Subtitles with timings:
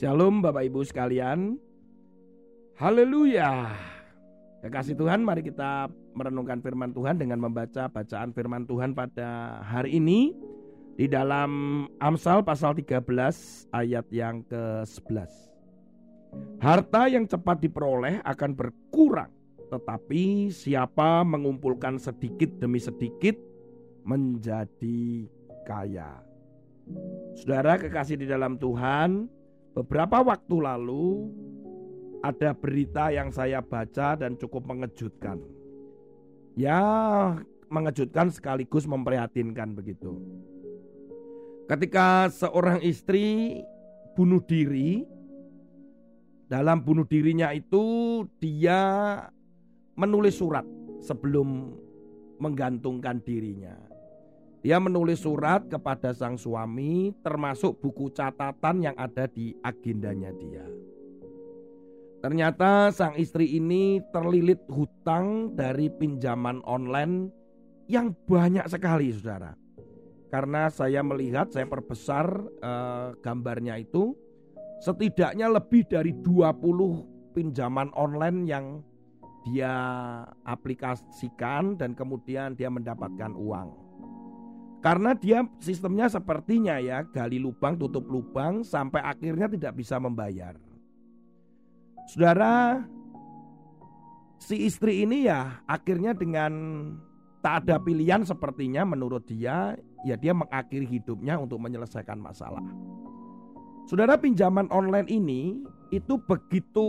[0.00, 1.60] Shalom Bapak Ibu sekalian.
[2.80, 3.68] Haleluya.
[4.64, 10.32] Kekasih Tuhan, mari kita merenungkan firman Tuhan dengan membaca bacaan firman Tuhan pada hari ini
[10.96, 12.96] di dalam Amsal pasal 13
[13.76, 15.28] ayat yang ke-11.
[16.64, 19.28] Harta yang cepat diperoleh akan berkurang,
[19.68, 23.36] tetapi siapa mengumpulkan sedikit demi sedikit
[24.08, 25.28] menjadi
[25.68, 26.24] kaya.
[27.36, 29.39] Saudara kekasih di dalam Tuhan,
[29.70, 31.30] Beberapa waktu lalu
[32.20, 35.40] ada berita yang saya baca dan cukup mengejutkan.
[36.58, 36.82] Ya,
[37.70, 40.18] mengejutkan sekaligus memprihatinkan begitu.
[41.70, 43.62] Ketika seorang istri
[44.18, 45.06] bunuh diri,
[46.50, 48.82] dalam bunuh dirinya itu dia
[49.94, 50.66] menulis surat
[50.98, 51.78] sebelum
[52.42, 53.89] menggantungkan dirinya.
[54.60, 60.68] Dia menulis surat kepada sang suami termasuk buku catatan yang ada di agendanya dia.
[62.20, 67.32] Ternyata sang istri ini terlilit hutang dari pinjaman online
[67.88, 69.56] yang banyak sekali saudara.
[70.28, 72.28] Karena saya melihat, saya perbesar
[72.60, 74.12] eh, gambarnya itu
[74.84, 78.84] setidaknya lebih dari 20 pinjaman online yang
[79.48, 79.72] dia
[80.44, 83.89] aplikasikan dan kemudian dia mendapatkan uang.
[84.80, 90.56] Karena dia sistemnya sepertinya ya gali lubang tutup lubang sampai akhirnya tidak bisa membayar.
[92.08, 92.80] Saudara,
[94.40, 96.52] si istri ini ya akhirnya dengan
[97.44, 99.76] tak ada pilihan sepertinya menurut dia
[100.08, 102.64] ya dia mengakhiri hidupnya untuk menyelesaikan masalah.
[103.84, 105.60] Saudara pinjaman online ini
[105.92, 106.88] itu begitu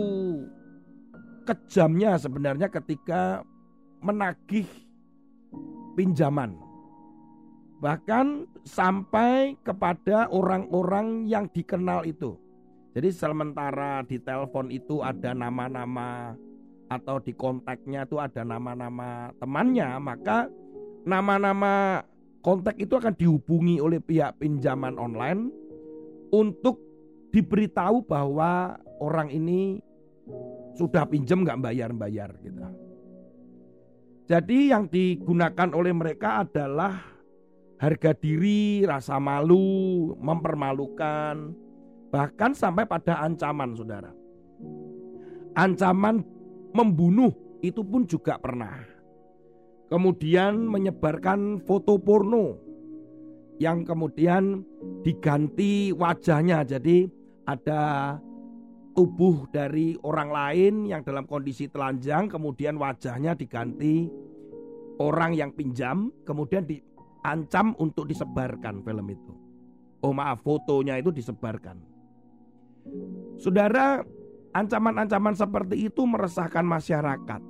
[1.44, 3.44] kejamnya sebenarnya ketika
[4.00, 4.64] menagih
[5.92, 6.71] pinjaman
[7.82, 12.38] bahkan sampai kepada orang-orang yang dikenal itu.
[12.94, 16.38] Jadi sementara di telepon itu ada nama-nama
[16.86, 20.46] atau di kontaknya itu ada nama-nama temannya, maka
[21.02, 22.06] nama-nama
[22.46, 25.50] kontak itu akan dihubungi oleh pihak pinjaman online
[26.30, 26.78] untuk
[27.34, 29.82] diberitahu bahwa orang ini
[30.78, 32.62] sudah pinjam nggak bayar-bayar gitu.
[34.30, 37.11] Jadi yang digunakan oleh mereka adalah
[37.82, 41.50] harga diri, rasa malu, mempermalukan,
[42.14, 44.14] bahkan sampai pada ancaman, saudara.
[45.58, 46.22] Ancaman
[46.70, 48.86] membunuh itu pun juga pernah.
[49.90, 52.56] Kemudian menyebarkan foto porno
[53.58, 54.62] yang kemudian
[55.02, 57.10] diganti wajahnya, jadi
[57.50, 58.16] ada
[58.94, 64.06] tubuh dari orang lain yang dalam kondisi telanjang, kemudian wajahnya diganti
[65.02, 66.80] orang yang pinjam, kemudian di,
[67.22, 69.32] ancam untuk disebarkan film itu.
[70.02, 71.78] Oh maaf, fotonya itu disebarkan.
[73.38, 74.02] Saudara,
[74.50, 77.42] ancaman-ancaman seperti itu meresahkan masyarakat.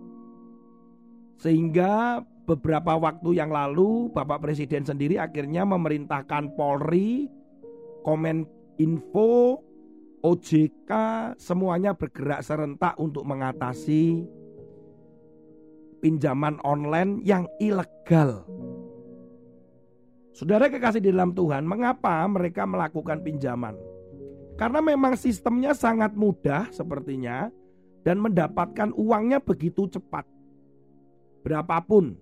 [1.40, 7.26] Sehingga beberapa waktu yang lalu Bapak Presiden sendiri akhirnya memerintahkan Polri,
[8.04, 8.44] Komen
[8.76, 9.58] Info,
[10.22, 10.90] OJK
[11.40, 14.22] semuanya bergerak serentak untuk mengatasi
[15.98, 18.46] pinjaman online yang ilegal
[20.32, 23.76] Saudara kekasih di dalam Tuhan, mengapa mereka melakukan pinjaman?
[24.56, 27.52] Karena memang sistemnya sangat mudah sepertinya
[28.00, 30.24] dan mendapatkan uangnya begitu cepat.
[31.44, 32.16] Berapapun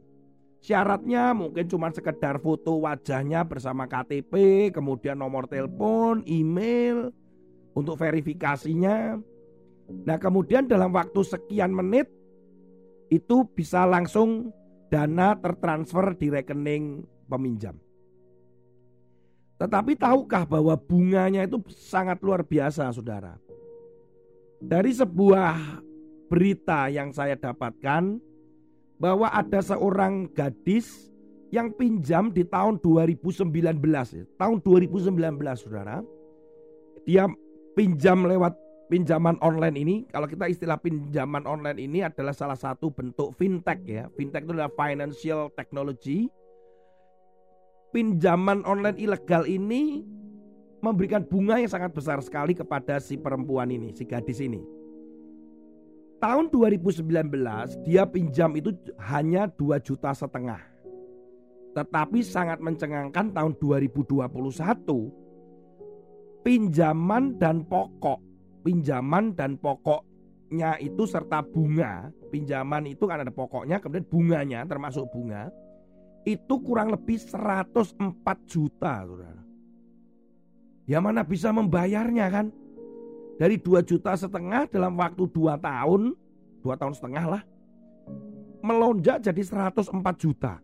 [0.58, 7.14] syaratnya mungkin cuma sekedar foto wajahnya bersama KTP, kemudian nomor telepon, email
[7.78, 9.22] untuk verifikasinya.
[9.90, 12.10] Nah, kemudian dalam waktu sekian menit
[13.10, 14.50] itu bisa langsung
[14.90, 17.78] dana tertransfer di rekening peminjam.
[19.60, 23.36] Tetapi tahukah bahwa bunganya itu sangat luar biasa saudara.
[24.56, 25.84] Dari sebuah
[26.32, 28.16] berita yang saya dapatkan
[28.96, 31.12] bahwa ada seorang gadis
[31.52, 33.52] yang pinjam di tahun 2019
[34.40, 35.12] tahun 2019
[35.60, 36.00] saudara.
[37.04, 37.28] Dia
[37.76, 38.56] pinjam lewat
[38.88, 39.96] pinjaman online ini.
[40.08, 44.08] Kalau kita istilah pinjaman online ini adalah salah satu bentuk fintech ya.
[44.16, 46.32] Fintech itu adalah financial technology
[47.90, 50.02] pinjaman online ilegal ini
[50.80, 54.64] memberikan bunga yang sangat besar sekali kepada si perempuan ini, si gadis ini.
[56.20, 57.04] Tahun 2019
[57.84, 60.60] dia pinjam itu hanya 2 juta setengah.
[61.70, 64.26] Tetapi sangat mencengangkan tahun 2021
[66.44, 68.18] pinjaman dan pokok,
[68.64, 75.48] pinjaman dan pokoknya itu serta bunga, pinjaman itu kan ada pokoknya kemudian bunganya termasuk bunga
[76.24, 77.96] itu kurang lebih 104
[78.44, 79.42] juta saudara.
[80.84, 82.46] Ya mana bisa membayarnya kan?
[83.40, 86.12] Dari 2 juta setengah dalam waktu 2 tahun,
[86.60, 87.42] 2 tahun setengah lah,
[88.60, 89.88] melonjak jadi 104
[90.20, 90.60] juta.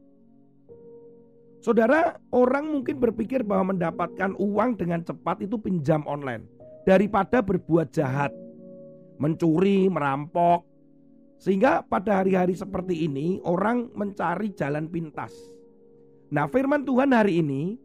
[1.64, 6.44] Saudara, orang mungkin berpikir bahwa mendapatkan uang dengan cepat itu pinjam online
[6.86, 8.30] daripada berbuat jahat,
[9.18, 10.62] mencuri, merampok.
[11.36, 15.32] Sehingga pada hari-hari seperti ini orang mencari jalan pintas.
[16.32, 17.76] Nah, firman Tuhan hari ini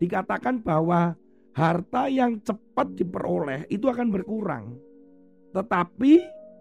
[0.00, 1.14] dikatakan bahwa
[1.54, 4.74] harta yang cepat diperoleh itu akan berkurang.
[5.54, 6.12] Tetapi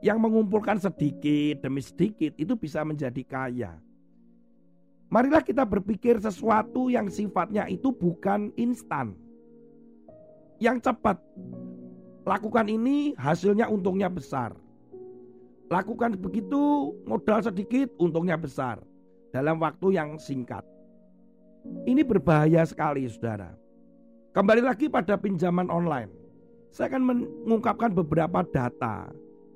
[0.06, 3.74] yang mengumpulkan sedikit demi sedikit itu bisa menjadi kaya.
[5.10, 9.14] Marilah kita berpikir sesuatu yang sifatnya itu bukan instan.
[10.58, 11.18] Yang cepat.
[12.24, 14.58] Lakukan ini hasilnya untungnya besar.
[15.74, 18.78] Lakukan begitu modal sedikit untungnya besar.
[19.34, 20.62] Dalam waktu yang singkat.
[21.90, 23.58] Ini berbahaya sekali saudara.
[24.38, 26.14] Kembali lagi pada pinjaman online.
[26.70, 27.02] Saya akan
[27.50, 29.10] mengungkapkan beberapa data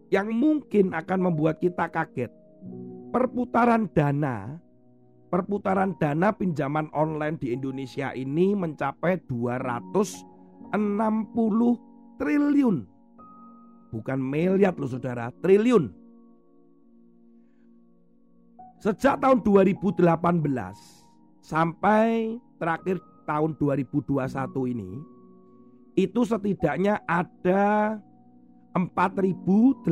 [0.09, 2.33] yang mungkin akan membuat kita kaget.
[3.13, 4.57] Perputaran dana
[5.27, 10.73] perputaran dana pinjaman online di Indonesia ini mencapai 260
[12.17, 12.77] triliun.
[13.91, 16.06] Bukan miliar loh saudara, triliun.
[18.77, 20.06] Sejak tahun 2018
[21.41, 24.13] sampai terakhir tahun 2021
[24.74, 25.01] ini
[25.97, 27.97] itu setidaknya ada
[28.77, 29.89] 4.874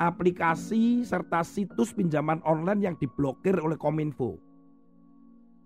[0.00, 4.40] aplikasi serta situs pinjaman online yang diblokir oleh Kominfo.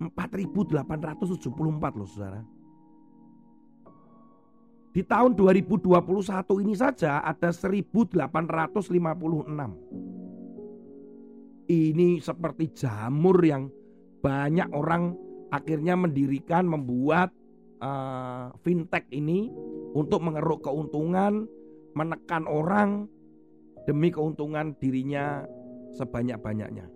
[0.02, 2.42] 4.874 loh saudara.
[4.98, 5.94] Di tahun 2021
[6.58, 8.18] ini saja ada 1.856.
[11.70, 13.70] Ini seperti jamur yang
[14.18, 15.14] banyak orang
[15.54, 17.30] akhirnya mendirikan, membuat
[17.78, 19.46] uh, fintech ini
[19.94, 21.46] untuk mengeruk keuntungan,
[21.94, 23.06] menekan orang,
[23.86, 25.46] demi keuntungan dirinya
[25.94, 26.90] sebanyak-banyaknya.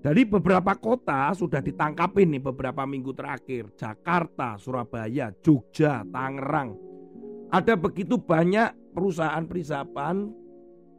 [0.00, 3.68] Dari beberapa kota sudah ditangkapin nih beberapa minggu terakhir.
[3.76, 6.72] Jakarta, Surabaya, Jogja, Tangerang.
[7.52, 10.16] Ada begitu banyak perusahaan-perusahaan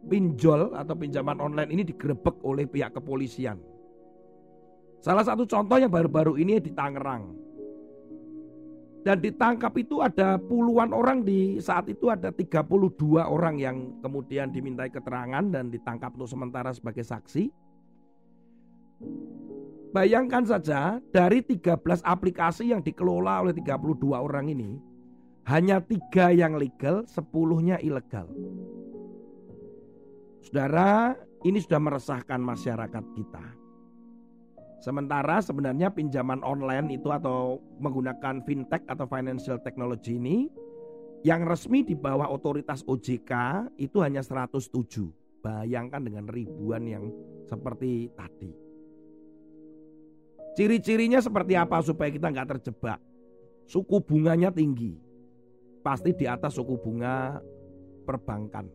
[0.05, 3.57] pinjol atau pinjaman online ini digerebek oleh pihak kepolisian.
[5.01, 7.41] Salah satu contoh yang baru-baru ini di Tangerang.
[9.01, 12.69] Dan ditangkap itu ada puluhan orang di saat itu ada 32
[13.17, 17.49] orang yang kemudian dimintai keterangan dan ditangkap untuk sementara sebagai saksi.
[19.91, 24.79] Bayangkan saja dari 13 aplikasi yang dikelola oleh 32 orang ini
[25.51, 28.29] hanya tiga yang legal, sepuluhnya ilegal.
[30.47, 33.45] Saudara, ini sudah meresahkan masyarakat kita.
[34.81, 40.49] Sementara sebenarnya pinjaman online itu atau menggunakan fintech atau financial technology ini
[41.21, 43.31] yang resmi di bawah otoritas OJK
[43.77, 44.65] itu hanya 107.
[45.45, 47.13] Bayangkan dengan ribuan yang
[47.45, 48.70] seperti tadi.
[50.51, 52.99] Ciri-cirinya seperti apa supaya kita nggak terjebak?
[53.67, 54.99] Suku bunganya tinggi.
[55.81, 57.39] Pasti di atas suku bunga
[58.03, 58.67] perbankan.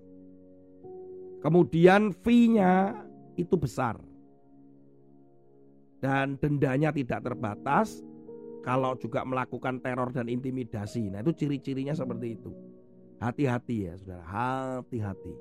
[1.45, 2.97] Kemudian fee-nya
[3.37, 4.01] itu besar
[6.01, 8.01] dan dendanya tidak terbatas
[8.67, 11.13] kalau juga melakukan teror dan intimidasi.
[11.13, 12.51] Nah, itu ciri-cirinya seperti itu.
[13.23, 14.25] Hati-hati ya, Saudara.
[14.27, 15.33] Hati-hati.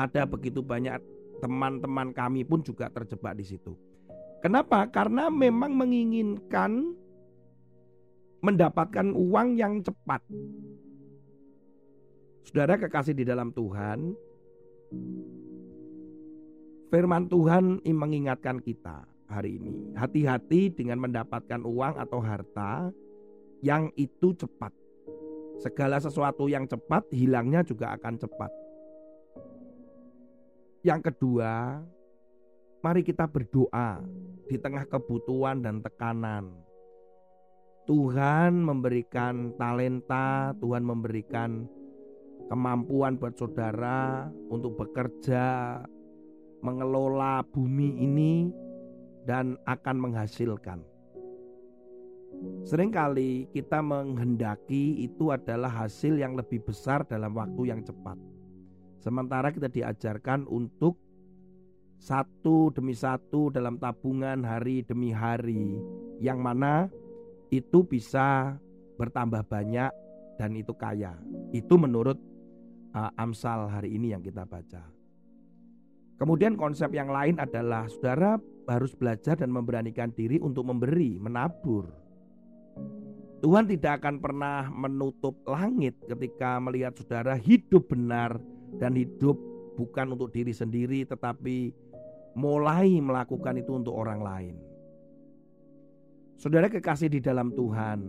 [0.00, 0.96] Ada begitu banyak
[1.44, 3.76] teman-teman kami pun juga terjebak di situ.
[4.46, 4.86] Kenapa?
[4.94, 6.94] Karena memang menginginkan
[8.46, 10.22] mendapatkan uang yang cepat.
[12.46, 14.14] Saudara kekasih di dalam Tuhan,
[16.94, 19.98] firman Tuhan mengingatkan kita hari ini.
[19.98, 22.94] Hati-hati dengan mendapatkan uang atau harta
[23.66, 24.70] yang itu cepat.
[25.58, 28.54] Segala sesuatu yang cepat hilangnya juga akan cepat.
[30.86, 31.82] Yang kedua,
[32.80, 34.02] mari kita berdoa
[34.46, 36.52] di tengah kebutuhan dan tekanan.
[37.86, 41.70] Tuhan memberikan talenta, Tuhan memberikan
[42.50, 45.78] kemampuan buat saudara untuk bekerja,
[46.66, 48.50] mengelola bumi ini
[49.22, 50.82] dan akan menghasilkan.
[52.66, 58.18] Seringkali kita menghendaki itu adalah hasil yang lebih besar dalam waktu yang cepat.
[58.98, 60.98] Sementara kita diajarkan untuk
[61.96, 65.80] satu demi satu dalam tabungan hari demi hari,
[66.20, 66.88] yang mana
[67.50, 68.56] itu bisa
[68.96, 69.92] bertambah banyak
[70.36, 71.16] dan itu kaya.
[71.52, 72.20] Itu menurut
[72.92, 74.84] uh, Amsal hari ini yang kita baca.
[76.16, 81.92] Kemudian konsep yang lain adalah saudara harus belajar dan memberanikan diri untuk memberi, menabur.
[83.44, 88.40] Tuhan tidak akan pernah menutup langit ketika melihat saudara hidup benar
[88.80, 89.36] dan hidup
[89.76, 91.70] bukan untuk diri sendiri tetapi
[92.36, 94.54] mulai melakukan itu untuk orang lain.
[96.36, 98.04] Saudara kekasih di dalam Tuhan.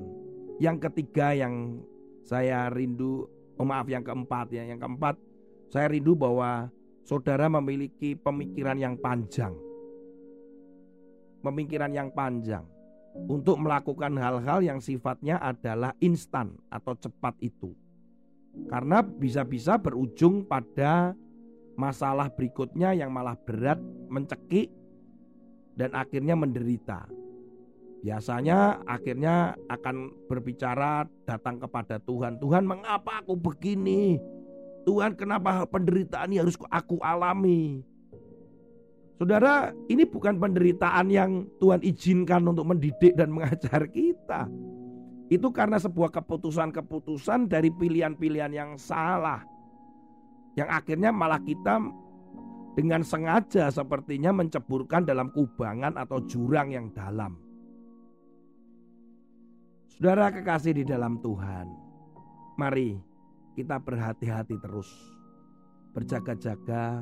[0.60, 1.80] Yang ketiga yang
[2.28, 3.24] saya rindu,
[3.56, 5.16] oh maaf yang keempat ya, yang keempat
[5.72, 6.68] saya rindu bahwa
[7.08, 9.56] saudara memiliki pemikiran yang panjang.
[11.40, 12.68] Pemikiran yang panjang
[13.16, 17.72] untuk melakukan hal-hal yang sifatnya adalah instan atau cepat itu.
[18.68, 21.14] Karena bisa-bisa berujung pada
[21.78, 23.78] masalah berikutnya yang malah berat,
[24.10, 24.74] mencekik,
[25.78, 27.06] dan akhirnya menderita.
[28.02, 32.42] Biasanya akhirnya akan berbicara datang kepada Tuhan.
[32.42, 34.18] Tuhan mengapa aku begini?
[34.90, 37.86] Tuhan kenapa penderitaan ini harus aku alami?
[39.18, 44.46] Saudara, ini bukan penderitaan yang Tuhan izinkan untuk mendidik dan mengajar kita.
[45.28, 49.42] Itu karena sebuah keputusan-keputusan dari pilihan-pilihan yang salah.
[50.58, 51.78] Yang akhirnya malah kita
[52.74, 57.38] dengan sengaja sepertinya menceburkan dalam kubangan atau jurang yang dalam.
[59.94, 61.66] Saudara kekasih di dalam Tuhan,
[62.58, 62.98] mari
[63.58, 64.90] kita berhati-hati terus,
[65.98, 67.02] berjaga-jaga,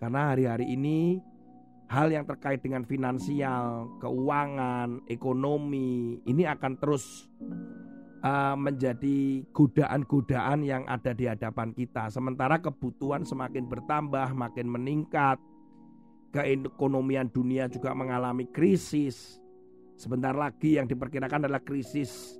[0.00, 1.20] karena hari-hari ini
[1.92, 7.28] hal yang terkait dengan finansial, keuangan, ekonomi ini akan terus
[8.24, 12.08] uh, menjadi godaan-godaan yang ada di hadapan kita.
[12.08, 15.36] Sementara kebutuhan semakin bertambah, makin meningkat.
[16.34, 19.38] Keekonomian dunia juga mengalami krisis.
[19.94, 22.34] Sebentar lagi yang diperkirakan adalah krisis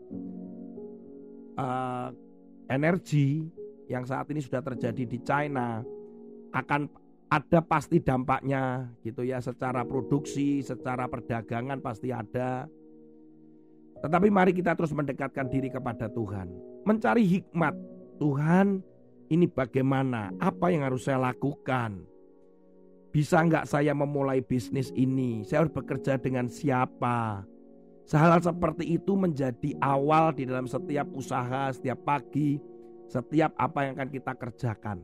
[1.54, 2.10] uh,
[2.66, 3.46] energi
[3.86, 5.78] yang saat ini sudah terjadi di China
[6.50, 6.90] akan
[7.30, 12.66] ada pasti dampaknya gitu ya secara produksi, secara perdagangan pasti ada.
[14.04, 16.52] Tetapi mari kita terus mendekatkan diri kepada Tuhan,
[16.84, 17.72] mencari hikmat.
[18.20, 18.84] Tuhan,
[19.32, 20.28] ini bagaimana?
[20.36, 22.04] Apa yang harus saya lakukan?
[23.08, 25.40] Bisa nggak saya memulai bisnis ini?
[25.48, 27.48] Saya harus bekerja dengan siapa?
[28.12, 32.60] Hal seperti itu menjadi awal di dalam setiap usaha, setiap pagi,
[33.08, 35.00] setiap apa yang akan kita kerjakan.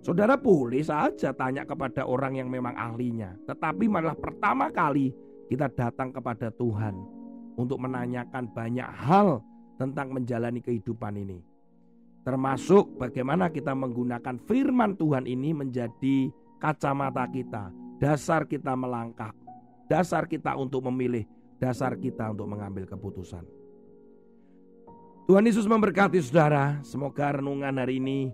[0.00, 5.12] Saudara boleh saja tanya kepada orang yang memang ahlinya, tetapi malah pertama kali
[5.52, 7.23] kita datang kepada Tuhan
[7.54, 9.42] untuk menanyakan banyak hal
[9.78, 11.42] tentang menjalani kehidupan ini.
[12.24, 17.68] Termasuk bagaimana kita menggunakan firman Tuhan ini menjadi kacamata kita,
[18.00, 19.36] dasar kita melangkah,
[19.92, 21.28] dasar kita untuk memilih,
[21.60, 23.44] dasar kita untuk mengambil keputusan.
[25.24, 26.80] Tuhan Yesus memberkati saudara.
[26.84, 28.32] Semoga renungan hari ini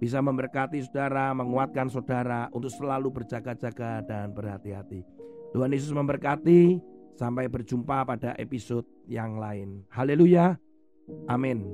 [0.00, 5.04] bisa memberkati saudara, menguatkan saudara untuk selalu berjaga-jaga dan berhati-hati.
[5.52, 6.80] Tuhan Yesus memberkati.
[7.20, 9.84] Sampai berjumpa pada episode yang lain.
[9.92, 10.56] Haleluya.
[11.28, 11.68] Amin.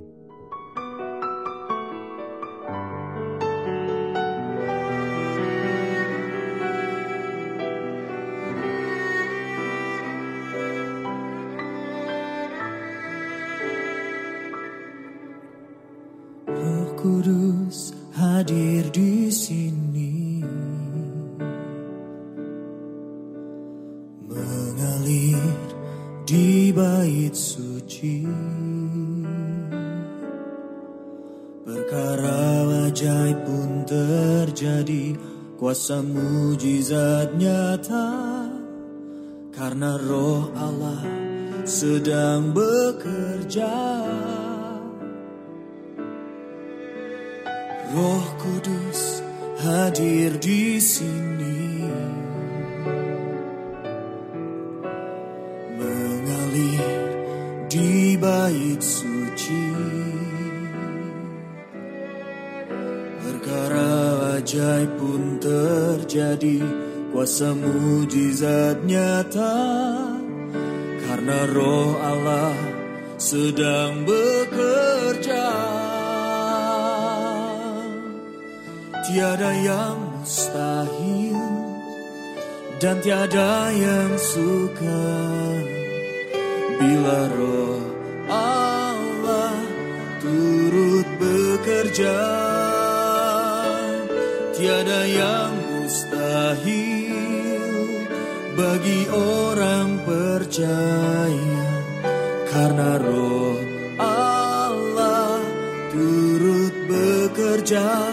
[32.46, 35.04] Perkara ajaib pun terjadi.
[35.58, 38.08] Kuasa mujizat nyata.
[39.50, 41.02] Karena roh Allah
[41.64, 43.74] sedang bekerja.
[47.96, 49.24] Roh Kudus
[49.64, 51.88] hadir di sini.
[55.80, 57.00] Mengalir
[57.72, 59.05] di bait
[64.46, 66.62] ajaib pun terjadi
[67.10, 69.58] kuasa mujizat nyata.
[71.02, 72.54] Karena roh Allah
[73.18, 75.50] sedang bekerja.
[79.02, 81.42] Tiada yang mustahil
[82.78, 85.02] dan tiada yang suka.
[86.78, 87.82] Bila roh
[88.30, 89.58] Allah
[90.22, 92.45] turut bekerja
[94.66, 97.14] tiada yang mustahil
[98.58, 101.70] bagi orang percaya
[102.50, 103.62] karena roh
[104.02, 105.38] Allah
[105.94, 108.10] turut bekerja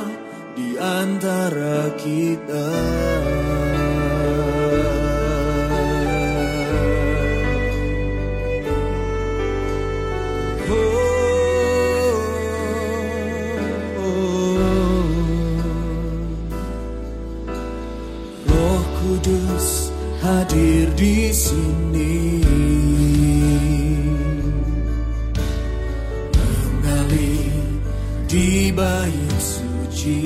[0.53, 2.69] di antara kita.
[19.03, 19.91] Kudus
[20.23, 22.39] hadir di sini.
[26.31, 27.67] Mengalir
[28.31, 30.23] di bait suci.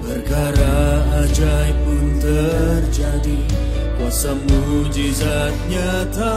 [0.00, 3.40] Perkara ajaib pun terjadi,
[4.00, 6.36] kuasa mujizat nyata.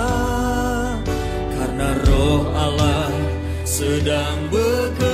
[1.56, 3.16] Karena roh Allah
[3.64, 5.09] sedang bekerja.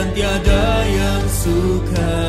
[0.00, 2.19] Dan tiada yang suka